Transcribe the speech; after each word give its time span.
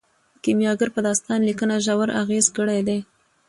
کیمیاګر 0.43 0.89
په 0.95 0.99
داستان 1.07 1.39
لیکنه 1.49 1.75
ژور 1.85 2.09
اغیز 2.21 2.45
کړی 2.57 2.79
دی. 2.87 2.99